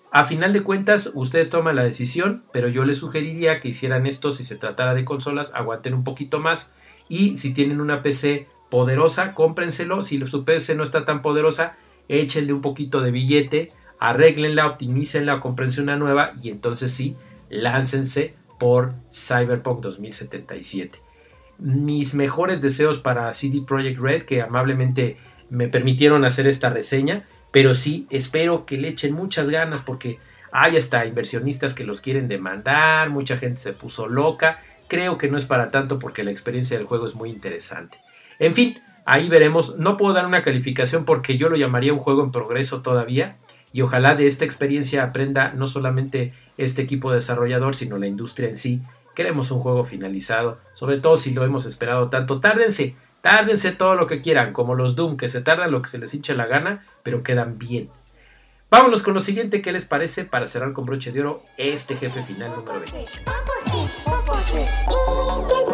A 0.09 0.23
final 0.23 0.53
de 0.53 0.63
cuentas, 0.63 1.11
ustedes 1.15 1.50
toman 1.50 1.75
la 1.75 1.83
decisión, 1.83 2.43
pero 2.53 2.69
yo 2.69 2.85
les 2.85 2.97
sugeriría 2.97 3.59
que 3.59 3.67
hicieran 3.67 4.05
esto 4.05 4.31
si 4.31 4.45
se 4.45 4.55
tratara 4.55 4.93
de 4.93 5.03
consolas, 5.03 5.53
aguanten 5.53 5.93
un 5.93 6.05
poquito 6.05 6.39
más 6.39 6.73
y 7.12 7.36
si 7.36 7.53
tienen 7.53 7.82
una 7.82 8.01
PC 8.01 8.48
poderosa, 8.70 9.34
cómprenselo. 9.34 10.01
Si 10.01 10.25
su 10.25 10.46
PC 10.46 10.75
no 10.75 10.84
está 10.84 11.03
tan 11.03 11.22
poderosa, 11.22 11.75
échenle 12.08 12.53
un 12.53 12.62
poquito 12.62 13.01
de 13.01 13.12
billete, 13.12 13.74
arréglenla, 14.00 14.65
optimícenla, 14.65 15.41
cómprense 15.41 15.82
una 15.82 15.98
nueva 15.98 16.32
y 16.41 16.50
entonces 16.50 16.94
sí, 16.94 17.18
láncense 17.50 18.34
por 18.58 18.94
Cyberpunk 19.13 19.82
2077. 19.82 21.00
Mis 21.60 22.15
mejores 22.15 22.62
deseos 22.62 23.00
para 23.00 23.34
CD 23.34 23.62
Projekt 23.68 24.00
Red, 24.00 24.24
que 24.24 24.41
amablemente 24.41 25.18
me 25.50 25.68
permitieron 25.68 26.24
hacer 26.24 26.48
esta 26.48 26.70
reseña, 26.70 27.25
pero 27.51 27.75
sí 27.75 28.08
espero 28.10 28.65
que 28.65 28.77
le 28.77 28.88
echen 28.88 29.13
muchas 29.13 29.50
ganas 29.50 29.82
porque 29.82 30.20
hay 30.53 30.77
hasta 30.77 31.06
inversionistas 31.06 31.74
que 31.74 31.84
los 31.84 32.00
quieren 32.00 32.30
demandar, 32.30 33.10
mucha 33.10 33.36
gente 33.36 33.58
se 33.60 33.74
puso 33.74 34.08
loca, 34.08 34.62
creo 34.91 35.17
que 35.17 35.29
no 35.29 35.38
es 35.38 35.45
para 35.45 35.71
tanto 35.71 36.00
porque 36.00 36.21
la 36.21 36.31
experiencia 36.31 36.77
del 36.77 36.86
juego 36.86 37.05
es 37.05 37.15
muy 37.15 37.29
interesante. 37.29 38.00
En 38.39 38.53
fin, 38.53 38.81
ahí 39.05 39.29
veremos, 39.29 39.77
no 39.77 39.95
puedo 39.95 40.13
dar 40.13 40.25
una 40.25 40.43
calificación 40.43 41.05
porque 41.05 41.38
yo 41.38 41.48
lo 41.48 41.55
llamaría 41.55 41.93
un 41.93 42.00
juego 42.00 42.25
en 42.25 42.31
progreso 42.33 42.81
todavía 42.81 43.38
y 43.71 43.83
ojalá 43.83 44.15
de 44.15 44.27
esta 44.27 44.43
experiencia 44.43 45.03
aprenda 45.03 45.53
no 45.53 45.65
solamente 45.65 46.33
este 46.57 46.81
equipo 46.81 47.10
desarrollador, 47.10 47.74
sino 47.74 47.98
la 47.98 48.07
industria 48.07 48.50
en 48.50 48.57
sí. 48.57 48.81
Queremos 49.15 49.50
un 49.51 49.62
juego 49.62 49.86
finalizado, 49.86 50.60
sobre 50.74 51.00
todo 51.00 51.15
si 51.15 51.33
lo 51.33 51.45
hemos 51.45 51.65
esperado 51.65 52.10
tanto. 52.10 52.41
Tárdense, 52.41 52.98
Tárdense 53.21 53.71
todo 53.71 53.95
lo 53.95 54.07
que 54.07 54.21
quieran, 54.21 54.51
como 54.51 54.75
los 54.75 54.98
Doom, 54.98 55.15
que 55.15 55.29
se 55.29 55.39
tardan 55.39 55.71
lo 55.71 55.81
que 55.81 55.89
se 55.89 56.00
les 56.00 56.13
hinche 56.13 56.36
la 56.36 56.48
gana, 56.48 56.83
pero 57.01 57.24
quedan 57.24 57.57
bien. 57.57 57.89
Vámonos 58.69 59.03
con 59.03 59.13
lo 59.13 59.21
siguiente, 59.21 59.62
¿qué 59.62 59.71
les 59.71 59.86
parece 59.86 60.25
para 60.25 60.48
cerrar 60.48 60.74
con 60.74 60.86
broche 60.86 61.13
de 61.13 61.21
oro 61.21 61.43
este 61.57 61.95
jefe 61.95 62.24
final 62.24 62.50
número 62.50 62.81
20? 62.81 64.11
Y 64.53 65.71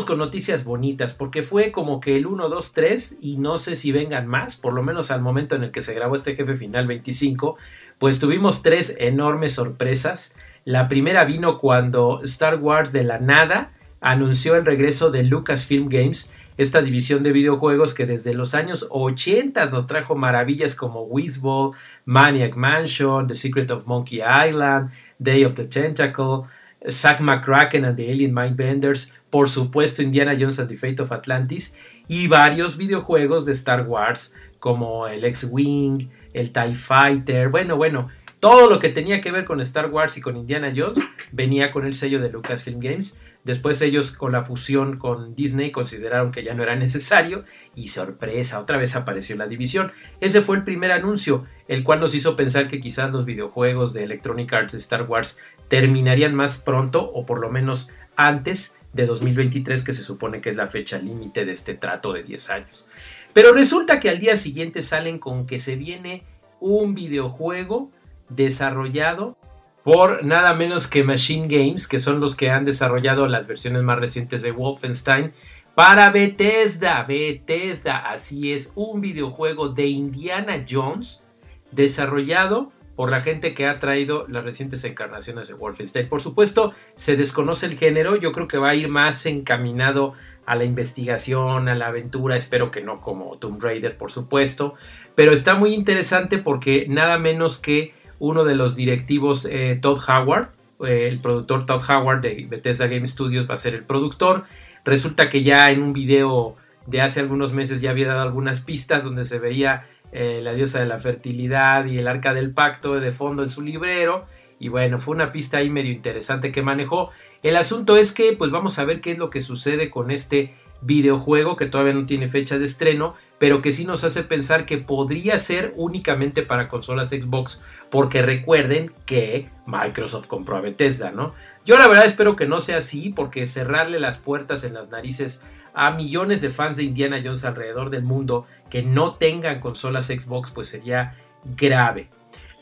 con 0.00 0.18
noticias 0.18 0.64
bonitas, 0.64 1.14
porque 1.14 1.42
fue 1.42 1.70
como 1.70 2.00
que 2.00 2.16
el 2.16 2.26
1, 2.26 2.48
2, 2.48 2.72
3, 2.72 3.18
y 3.20 3.36
no 3.36 3.58
sé 3.58 3.76
si 3.76 3.92
vengan 3.92 4.26
más, 4.26 4.56
por 4.56 4.72
lo 4.72 4.82
menos 4.82 5.10
al 5.10 5.20
momento 5.20 5.54
en 5.54 5.64
el 5.64 5.70
que 5.70 5.82
se 5.82 5.94
grabó 5.94 6.16
este 6.16 6.34
jefe 6.34 6.56
final 6.56 6.86
25, 6.86 7.56
pues 7.98 8.18
tuvimos 8.18 8.62
tres 8.62 8.96
enormes 8.98 9.52
sorpresas. 9.52 10.34
La 10.64 10.88
primera 10.88 11.24
vino 11.24 11.58
cuando 11.58 12.20
Star 12.24 12.56
Wars 12.56 12.92
de 12.92 13.04
la 13.04 13.18
nada 13.18 13.70
anunció 14.00 14.56
el 14.56 14.64
regreso 14.64 15.10
de 15.10 15.22
Lucasfilm 15.22 15.88
Games, 15.88 16.32
esta 16.56 16.82
división 16.82 17.22
de 17.22 17.32
videojuegos 17.32 17.94
que 17.94 18.06
desde 18.06 18.34
los 18.34 18.54
años 18.54 18.86
80 18.90 19.66
nos 19.66 19.86
trajo 19.86 20.16
maravillas 20.16 20.74
como 20.74 21.02
Whizball, 21.02 21.72
Maniac 22.04 22.56
Mansion, 22.56 23.26
The 23.26 23.34
Secret 23.34 23.70
of 23.70 23.86
Monkey 23.86 24.20
Island, 24.20 24.90
Day 25.18 25.44
of 25.44 25.54
the 25.54 25.64
Tentacle, 25.64 26.44
Zack 26.90 27.20
McCracken 27.20 27.86
and 27.86 27.96
the 27.96 28.10
Alien 28.10 28.34
Mindbenders, 28.34 29.12
por 29.32 29.48
supuesto 29.48 30.02
Indiana 30.02 30.36
Jones 30.38 30.60
and 30.60 30.68
the 30.68 30.76
Fate 30.76 31.00
of 31.00 31.10
Atlantis 31.10 31.74
y 32.06 32.28
varios 32.28 32.76
videojuegos 32.76 33.46
de 33.46 33.52
Star 33.52 33.88
Wars 33.88 34.34
como 34.58 35.08
el 35.08 35.24
X-Wing, 35.24 36.10
el 36.34 36.52
TIE 36.52 36.74
Fighter, 36.74 37.48
bueno, 37.48 37.76
bueno, 37.76 38.10
todo 38.40 38.68
lo 38.68 38.78
que 38.78 38.90
tenía 38.90 39.22
que 39.22 39.32
ver 39.32 39.46
con 39.46 39.58
Star 39.60 39.90
Wars 39.90 40.18
y 40.18 40.20
con 40.20 40.36
Indiana 40.36 40.70
Jones 40.76 40.98
venía 41.32 41.70
con 41.70 41.86
el 41.86 41.94
sello 41.94 42.20
de 42.20 42.28
Lucasfilm 42.28 42.78
Games. 42.78 43.18
Después 43.42 43.80
ellos 43.80 44.12
con 44.12 44.32
la 44.32 44.42
fusión 44.42 44.98
con 44.98 45.34
Disney 45.34 45.70
consideraron 45.70 46.30
que 46.30 46.44
ya 46.44 46.52
no 46.52 46.62
era 46.62 46.76
necesario 46.76 47.44
y 47.74 47.88
sorpresa, 47.88 48.60
otra 48.60 48.76
vez 48.76 48.94
apareció 48.94 49.34
la 49.36 49.46
división. 49.46 49.92
Ese 50.20 50.42
fue 50.42 50.56
el 50.56 50.64
primer 50.64 50.92
anuncio, 50.92 51.46
el 51.68 51.84
cual 51.84 52.00
nos 52.00 52.14
hizo 52.14 52.36
pensar 52.36 52.68
que 52.68 52.80
quizás 52.80 53.10
los 53.10 53.24
videojuegos 53.24 53.94
de 53.94 54.04
Electronic 54.04 54.52
Arts 54.52 54.72
de 54.72 54.78
Star 54.78 55.04
Wars 55.04 55.38
terminarían 55.68 56.34
más 56.34 56.58
pronto 56.58 57.10
o 57.10 57.24
por 57.24 57.40
lo 57.40 57.50
menos 57.50 57.88
antes 58.14 58.76
de 58.92 59.06
2023, 59.06 59.82
que 59.82 59.92
se 59.92 60.02
supone 60.02 60.40
que 60.40 60.50
es 60.50 60.56
la 60.56 60.66
fecha 60.66 60.98
límite 60.98 61.44
de 61.44 61.52
este 61.52 61.74
trato 61.74 62.12
de 62.12 62.22
10 62.22 62.50
años. 62.50 62.86
Pero 63.32 63.52
resulta 63.52 64.00
que 64.00 64.10
al 64.10 64.18
día 64.18 64.36
siguiente 64.36 64.82
salen 64.82 65.18
con 65.18 65.46
que 65.46 65.58
se 65.58 65.76
viene 65.76 66.24
un 66.60 66.94
videojuego 66.94 67.90
desarrollado 68.28 69.36
por 69.82 70.24
nada 70.24 70.54
menos 70.54 70.86
que 70.86 71.02
Machine 71.02 71.48
Games, 71.48 71.88
que 71.88 71.98
son 71.98 72.20
los 72.20 72.36
que 72.36 72.50
han 72.50 72.64
desarrollado 72.64 73.26
las 73.26 73.46
versiones 73.48 73.82
más 73.82 73.98
recientes 73.98 74.42
de 74.42 74.52
Wolfenstein, 74.52 75.32
para 75.74 76.10
Bethesda. 76.10 77.02
Bethesda, 77.02 78.10
así 78.10 78.52
es, 78.52 78.72
un 78.76 79.00
videojuego 79.00 79.70
de 79.70 79.86
Indiana 79.88 80.64
Jones 80.68 81.24
desarrollado 81.72 82.70
por 82.96 83.10
la 83.10 83.20
gente 83.20 83.54
que 83.54 83.66
ha 83.66 83.78
traído 83.78 84.26
las 84.28 84.44
recientes 84.44 84.84
encarnaciones 84.84 85.48
de 85.48 85.54
Wolfenstein. 85.54 86.08
Por 86.08 86.20
supuesto, 86.20 86.74
se 86.94 87.16
desconoce 87.16 87.66
el 87.66 87.78
género, 87.78 88.16
yo 88.16 88.32
creo 88.32 88.48
que 88.48 88.58
va 88.58 88.70
a 88.70 88.74
ir 88.74 88.88
más 88.88 89.24
encaminado 89.26 90.14
a 90.44 90.56
la 90.56 90.64
investigación, 90.64 91.68
a 91.68 91.74
la 91.74 91.88
aventura, 91.88 92.36
espero 92.36 92.70
que 92.70 92.82
no 92.82 93.00
como 93.00 93.36
Tomb 93.38 93.62
Raider, 93.62 93.96
por 93.96 94.10
supuesto, 94.10 94.74
pero 95.14 95.32
está 95.32 95.54
muy 95.54 95.74
interesante 95.74 96.38
porque 96.38 96.86
nada 96.88 97.18
menos 97.18 97.58
que 97.58 97.94
uno 98.18 98.44
de 98.44 98.54
los 98.54 98.76
directivos, 98.76 99.46
eh, 99.50 99.78
Todd 99.80 100.00
Howard, 100.08 100.48
eh, 100.84 101.06
el 101.08 101.20
productor 101.20 101.66
Todd 101.66 101.82
Howard 101.88 102.20
de 102.20 102.46
Bethesda 102.48 102.86
Game 102.86 103.06
Studios 103.06 103.48
va 103.48 103.54
a 103.54 103.56
ser 103.56 103.74
el 103.74 103.84
productor. 103.84 104.44
Resulta 104.84 105.28
que 105.28 105.42
ya 105.42 105.70
en 105.70 105.82
un 105.82 105.92
video 105.92 106.56
de 106.86 107.00
hace 107.00 107.20
algunos 107.20 107.52
meses 107.52 107.80
ya 107.80 107.90
había 107.90 108.08
dado 108.08 108.22
algunas 108.22 108.60
pistas 108.60 109.04
donde 109.04 109.24
se 109.24 109.38
veía 109.38 109.86
eh, 110.12 110.40
la 110.42 110.52
diosa 110.52 110.78
de 110.78 110.86
la 110.86 110.98
fertilidad 110.98 111.86
y 111.86 111.98
el 111.98 112.06
arca 112.06 112.34
del 112.34 112.52
pacto 112.52 113.00
de 113.00 113.12
fondo 113.12 113.42
en 113.42 113.48
su 113.48 113.62
librero. 113.62 114.26
Y 114.58 114.68
bueno, 114.68 114.98
fue 114.98 115.14
una 115.14 115.30
pista 115.30 115.56
ahí 115.56 115.70
medio 115.70 115.90
interesante 115.90 116.52
que 116.52 116.62
manejó. 116.62 117.10
El 117.42 117.56
asunto 117.56 117.96
es 117.96 118.12
que 118.12 118.34
pues 118.34 118.50
vamos 118.50 118.78
a 118.78 118.84
ver 118.84 119.00
qué 119.00 119.12
es 119.12 119.18
lo 119.18 119.30
que 119.30 119.40
sucede 119.40 119.90
con 119.90 120.10
este 120.10 120.54
videojuego 120.82 121.56
que 121.56 121.66
todavía 121.66 121.94
no 121.94 122.04
tiene 122.04 122.28
fecha 122.28 122.58
de 122.58 122.64
estreno, 122.64 123.14
pero 123.38 123.62
que 123.62 123.72
sí 123.72 123.84
nos 123.84 124.04
hace 124.04 124.22
pensar 124.22 124.66
que 124.66 124.78
podría 124.78 125.38
ser 125.38 125.72
únicamente 125.76 126.42
para 126.42 126.68
consolas 126.68 127.10
Xbox, 127.10 127.64
porque 127.90 128.20
recuerden 128.22 128.92
que 129.06 129.48
Microsoft 129.66 130.26
compró 130.26 130.56
a 130.56 130.60
Bethesda, 130.60 131.10
¿no? 131.10 131.34
Yo 131.64 131.78
la 131.78 131.88
verdad 131.88 132.04
espero 132.04 132.36
que 132.36 132.46
no 132.46 132.60
sea 132.60 132.78
así, 132.78 133.10
porque 133.10 133.46
cerrarle 133.46 134.00
las 134.00 134.18
puertas 134.18 134.64
en 134.64 134.74
las 134.74 134.90
narices 134.90 135.40
a 135.74 135.92
millones 135.92 136.40
de 136.40 136.50
fans 136.50 136.76
de 136.76 136.82
Indiana 136.82 137.20
Jones 137.24 137.44
alrededor 137.44 137.88
del 137.90 138.02
mundo 138.02 138.46
que 138.72 138.82
no 138.82 139.16
tengan 139.16 139.60
consolas 139.60 140.06
Xbox, 140.06 140.50
pues 140.50 140.68
sería 140.68 141.14
grave. 141.44 142.08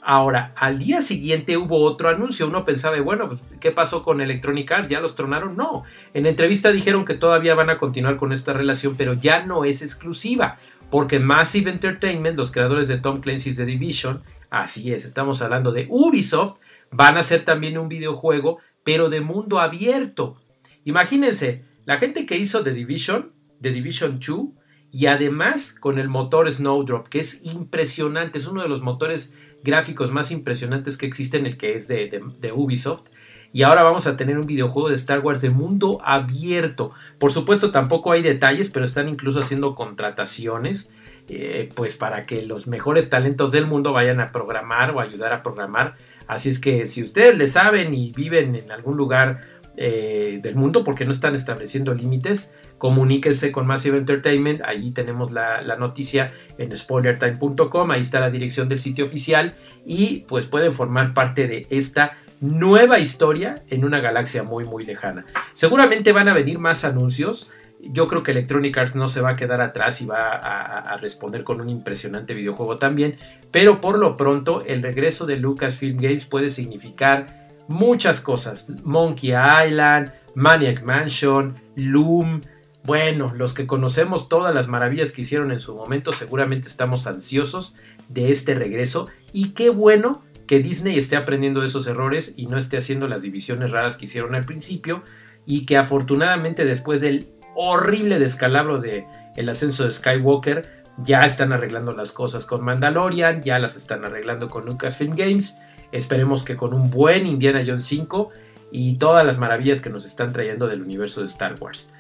Ahora, 0.03 0.53
al 0.57 0.81
día 0.81 1.03
siguiente 1.03 1.57
hubo 1.57 1.85
otro 1.85 2.09
anuncio. 2.09 2.49
Uno 2.49 2.65
pensaba, 2.65 3.01
bueno, 3.01 3.29
pues, 3.29 3.43
¿qué 3.61 3.71
pasó 3.71 4.03
con 4.03 4.21
Electronic 4.21 4.73
Arts? 4.73 4.89
¿Ya 4.89 4.99
los 4.99 5.15
tronaron? 5.15 5.57
No. 5.57 5.85
En 6.13 6.27
entrevista 6.27 6.73
dijeron 6.73 7.05
que 7.05 7.15
todavía 7.15 7.55
van 7.55 7.71
a 7.71 7.79
continuar 7.79 8.17
con 8.17 8.33
esta 8.33 8.53
relación, 8.53 8.97
pero 8.97 9.13
ya 9.13 9.43
no 9.47 9.65
es 9.65 9.83
exclusiva. 9.83 10.59
porque 10.91 11.21
Massive 11.21 11.71
Entertainment, 11.71 12.37
los 12.37 12.51
creadores 12.51 12.89
de 12.89 12.99
Tom 12.99 13.21
Clancy's 13.21 13.57
The 13.57 13.65
Division, 13.65 14.25
así 14.51 14.93
es, 14.93 15.05
estamos 15.05 15.41
hablando 15.43 15.71
de 15.71 15.87
Ubisoft, 15.89 16.57
van 16.91 17.19
a 17.19 17.21
hacer 17.21 17.45
también 17.45 17.79
un 17.79 17.89
videojuego, 17.89 18.59
pero 18.83 19.11
de 19.11 19.21
mundo 19.21 19.61
abierto. 19.61 20.41
Imagínense, 20.85 21.63
la 21.85 21.99
gente 21.99 22.27
que 22.27 22.37
hizo 22.37 22.65
The 22.65 22.73
Division, 22.73 23.31
The 23.61 23.71
Division 23.71 24.19
2, 24.19 24.60
y 24.93 25.07
además 25.07 25.73
con 25.73 25.99
el 25.99 26.09
motor 26.09 26.51
Snowdrop, 26.51 27.09
que 27.09 27.21
es 27.21 27.45
impresionante, 27.45 28.39
es 28.39 28.47
uno 28.47 28.63
de 28.63 28.69
los 28.69 28.83
motores 28.83 29.35
gráficos 29.63 30.11
más 30.11 30.31
impresionantes 30.31 30.97
que 30.97 31.07
existen, 31.07 31.47
el 31.47 31.57
que 31.57 31.75
es 31.75 31.87
de, 31.89 32.53
Ubisoft. 32.55 33.09
Y 33.53 33.63
ahora 33.63 33.83
vamos 33.83 34.07
a 34.07 34.17
tener 34.17 34.39
un 34.39 34.47
videojuego 34.47 34.89
de 34.89 34.95
Star 34.95 35.21
Wars 35.21 35.41
de 35.41 35.51
mundo 35.51 36.01
abierto. 36.05 36.93
Por 37.19 37.33
supuesto, 37.33 37.73
tampoco 37.73 38.13
hay 38.13 38.23
detalles, 38.23 38.71
pero 38.71 38.85
están 38.85 39.09
incluso 39.09 39.41
haciendo 39.41 39.75
contrataciones. 39.75 40.93
Eh, 41.33 41.69
pues 41.77 41.95
para 41.95 42.23
que 42.23 42.43
los 42.43 42.67
mejores 42.67 43.09
talentos 43.09 43.53
del 43.53 43.65
mundo 43.65 43.93
vayan 43.93 44.19
a 44.19 44.33
programar 44.33 44.91
o 44.91 45.01
ayudar 45.01 45.33
a 45.33 45.45
programar. 45.45 45.95
Así 46.27 46.49
es 46.49 46.59
que 46.59 46.87
si 46.87 47.05
ustedes 47.05 47.37
le 47.37 47.47
saben 47.47 47.95
y 47.95 48.11
viven 48.11 48.57
en 48.57 48.73
algún 48.73 48.97
lugar 48.97 49.43
eh, 49.77 50.41
del 50.43 50.57
mundo, 50.57 50.85
porque 50.85 51.05
no 51.05 51.13
están 51.13 51.35
estableciendo 51.35 51.95
límites, 51.95 52.55
comuníquense 52.77 53.53
con 53.53 53.67
Massive 53.67 53.99
Entertainment, 53.99 54.63
ahí 54.65 54.91
tenemos 54.91 55.31
la, 55.33 55.63
noticia 55.79 56.33
en 56.59 56.77
spoilertime.com, 56.77 57.91
ahí 57.91 58.01
está 58.01 58.21
la 58.21 58.31
dirección 58.31 58.69
del 58.69 58.81
sitio 58.81 59.05
oficial 59.05 59.55
y 59.87 60.25
pues 60.29 60.47
pueden 60.47 60.73
formar 60.73 61.15
parte 61.15 61.47
de 61.47 61.67
esta 61.71 62.17
nueva 62.41 62.99
historia 62.99 63.63
en 63.69 63.85
una 63.85 64.01
galaxia 64.01 64.43
muy 64.43 64.65
muy 64.65 64.85
lejana. 64.85 65.25
Seguramente 65.55 66.13
van 66.13 66.29
a 66.29 66.35
venir 66.35 66.59
más 66.59 66.85
anuncios. 66.85 67.51
Yo 67.81 68.09
creo 68.09 68.23
que 68.23 68.33
Electronic 68.33 68.77
Arts 68.77 68.97
no 68.97 69.07
se 69.07 69.23
va 69.23 69.31
a 69.31 69.37
quedar 69.37 69.63
atrás 69.63 70.03
y 70.03 70.07
va 70.07 70.33
a, 70.33 70.97
responder 70.99 71.45
con 71.45 71.61
un 71.63 71.71
impresionante 71.71 72.35
videojuego 72.35 72.77
también. 72.77 73.17
Pero 73.51 73.81
por 73.81 73.99
lo 73.99 74.19
pronto, 74.19 74.63
el 74.67 74.83
regreso 74.83 75.25
de 75.25 75.37
Lucasfilm 75.37 75.97
Games 75.97 76.27
puede 76.27 76.51
significar 76.51 77.40
muchas 77.71 78.21
cosas. 78.21 78.71
Monkey 78.85 79.31
Island, 79.31 80.13
Maniac 80.35 80.83
Mansion, 80.83 81.55
Loom, 81.77 82.43
bueno, 82.83 83.33
los 83.35 83.55
que 83.55 83.67
conocemos 83.67 84.29
todas 84.29 84.55
las 84.55 84.67
maravillas 84.67 85.13
que 85.13 85.23
hicieron 85.23 85.53
en 85.53 85.61
su 85.61 85.75
momento, 85.77 86.13
seguramente 86.13 86.67
estamos 86.67 87.07
ansiosos 87.07 87.77
de 88.09 88.33
este 88.33 88.55
regreso. 88.55 89.09
Y 89.33 89.51
qué 89.51 89.71
bueno 89.71 90.23
que 90.47 90.59
Disney 90.59 90.99
esté 90.99 91.17
aprendiendo 91.17 91.61
de 91.61 91.67
esos 91.67 91.87
errores 91.87 92.35
y 92.37 92.47
no 92.47 92.57
esté 92.57 92.77
haciendo 92.77 93.07
las 93.07 93.23
divisiones 93.23 93.71
raras 93.71 93.97
que 93.97 94.07
hicieron 94.07 94.35
al 94.35 94.45
principio. 94.45 95.05
Y 95.47 95.65
que 95.65 95.77
afortunadamente 95.77 96.65
después 96.65 97.01
del 97.01 97.29
horrible 97.55 98.19
descalabro 98.19 98.79
de 98.79 99.07
el 99.37 99.49
ascenso 99.49 99.85
de 99.85 99.91
Skywalker, 99.93 100.85
ya 100.99 101.23
están 101.23 101.53
arreglando 101.53 101.93
las 101.93 102.13
cosas 102.13 102.47
con 102.47 102.65
Mandalorian, 102.65 103.43
ya 103.43 103.59
las 103.59 103.77
están 103.77 104.05
arreglando 104.05 104.49
con 104.49 104.67
Lucasfilm 104.67 105.15
Games. 105.15 105.59
Esperemos 105.93 106.43
que 106.43 106.57
con 106.57 106.75
un 106.75 106.91
buen 106.91 107.27
Indiana 107.27 107.63
Jones 107.67 107.85
5 107.85 108.31
y 108.71 108.97
todas 108.97 109.27
las 109.27 109.39
maravillas 109.39 109.81
que 109.81 109.91
nos 109.91 110.05
están 110.05 110.33
trayendo 110.33 110.69
del 110.69 110.83
universo 110.83 111.21
de 111.21 111.27
Star 111.27 111.55
Wars. 111.61 111.93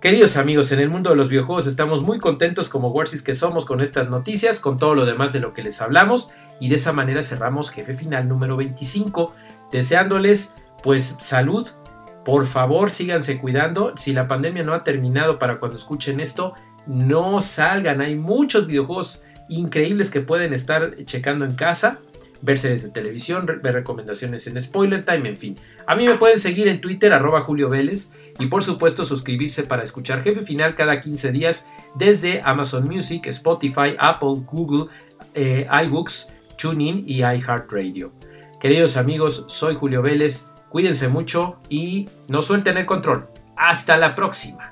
Queridos 0.00 0.36
amigos, 0.36 0.72
en 0.72 0.80
el 0.80 0.90
mundo 0.90 1.10
de 1.10 1.16
los 1.16 1.28
videojuegos 1.28 1.68
estamos 1.68 2.02
muy 2.02 2.18
contentos 2.18 2.68
como 2.68 2.88
Warsis 2.88 3.22
que 3.22 3.34
somos 3.34 3.64
con 3.64 3.80
estas 3.80 4.10
noticias, 4.10 4.58
con 4.58 4.76
todo 4.76 4.96
lo 4.96 5.04
demás 5.06 5.32
de 5.32 5.38
lo 5.38 5.54
que 5.54 5.62
les 5.62 5.80
hablamos 5.80 6.30
y 6.58 6.68
de 6.68 6.74
esa 6.74 6.92
manera 6.92 7.22
cerramos 7.22 7.70
jefe 7.70 7.94
final 7.94 8.28
número 8.28 8.56
25, 8.56 9.32
deseándoles 9.70 10.54
pues 10.82 11.14
salud, 11.20 11.68
por 12.24 12.46
favor 12.46 12.90
síganse 12.90 13.38
cuidando, 13.38 13.92
si 13.96 14.12
la 14.12 14.26
pandemia 14.26 14.64
no 14.64 14.74
ha 14.74 14.82
terminado 14.82 15.38
para 15.38 15.60
cuando 15.60 15.76
escuchen 15.76 16.18
esto, 16.18 16.54
no 16.86 17.40
salgan, 17.40 18.00
hay 18.00 18.16
muchos 18.16 18.66
videojuegos 18.66 19.22
increíbles 19.48 20.10
que 20.10 20.20
pueden 20.20 20.52
estar 20.52 20.96
checando 21.04 21.44
en 21.44 21.54
casa 21.54 22.00
verse 22.42 22.68
desde 22.68 22.90
televisión, 22.90 23.46
ver 23.46 23.72
recomendaciones 23.72 24.46
en 24.46 24.60
Spoiler 24.60 25.04
Time, 25.04 25.28
en 25.28 25.36
fin. 25.36 25.56
A 25.86 25.96
mí 25.96 26.06
me 26.06 26.16
pueden 26.16 26.38
seguir 26.38 26.68
en 26.68 26.80
Twitter, 26.80 27.12
arroba 27.12 27.40
Julio 27.40 27.70
Vélez, 27.70 28.12
y 28.38 28.46
por 28.46 28.64
supuesto 28.64 29.04
suscribirse 29.04 29.62
para 29.62 29.82
escuchar 29.82 30.22
Jefe 30.22 30.42
Final 30.42 30.74
cada 30.74 31.00
15 31.00 31.32
días 31.32 31.66
desde 31.94 32.42
Amazon 32.44 32.84
Music, 32.84 33.26
Spotify, 33.26 33.94
Apple, 33.98 34.44
Google, 34.50 34.90
eh, 35.34 35.66
iBooks, 35.84 36.32
TuneIn 36.58 37.04
y 37.06 37.20
iHeartRadio. 37.20 38.12
Queridos 38.60 38.96
amigos, 38.96 39.46
soy 39.48 39.74
Julio 39.74 40.02
Vélez, 40.02 40.46
cuídense 40.68 41.08
mucho 41.08 41.58
y 41.68 42.08
no 42.28 42.42
suelten 42.42 42.78
el 42.78 42.86
control. 42.86 43.28
Hasta 43.56 43.96
la 43.96 44.14
próxima. 44.14 44.71